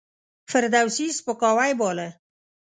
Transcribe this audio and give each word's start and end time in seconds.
فردوسي 0.51 1.07
سپکاوی 1.17 1.71
باله. 1.79 2.07